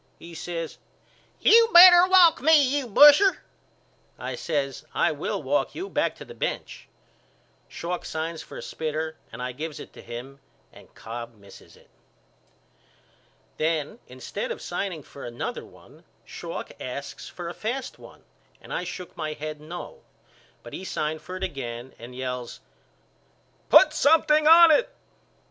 He 0.17 0.33
says 0.33 0.79
You 1.41 1.69
better 1.75 2.07
walk 2.07 2.41
me 2.41 2.59
you 2.59 2.87
busher. 2.87 3.43
I 4.17 4.33
says 4.33 4.83
I 4.95 5.11
will 5.11 5.43
walk 5.43 5.75
you 5.75 5.89
back 5.89 6.15
to 6.15 6.25
the 6.25 6.33
bench. 6.33 6.87
Schalk 7.67 8.03
signs 8.03 8.41
for 8.41 8.57
a 8.57 8.63
spitter 8.63 9.17
and 9.31 9.43
I 9.43 9.51
gives 9.51 9.79
it 9.79 9.93
to 9.93 10.01
him 10.01 10.39
and 10.73 10.91
Cobb 10.95 11.35
misses 11.37 11.77
it. 11.77 11.91
Then 13.57 13.99
instead 14.07 14.49
of 14.51 14.59
signing 14.59 15.03
for 15.03 15.23
another 15.23 15.63
one 15.63 16.03
Schalk 16.25 16.71
asks 16.81 17.29
for 17.29 17.47
a 17.47 17.53
fast 17.53 17.99
one 17.99 18.23
and 18.59 18.73
I 18.73 18.83
shook 18.83 19.15
my 19.15 19.33
head 19.33 19.61
no 19.61 20.01
but 20.63 20.73
he 20.73 20.83
signed 20.83 21.21
for 21.21 21.35
it 21.37 21.43
again 21.43 21.93
and 21.99 22.15
yells 22.15 22.59
Put 23.69 23.93
something 23.93 24.47
on 24.47 24.71
it. 24.71 24.89